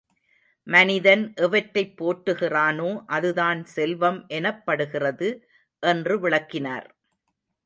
மனிதன் 0.67 1.33
எவற்றைப் 1.37 1.93
போற்றுகிறானோ 1.97 2.89
அதுதான் 3.07 3.61
செல்வம் 3.75 4.19
எனப்படுகிறது 4.29 5.29
என்று 5.83 6.19
விளக்கினார். 6.19 6.89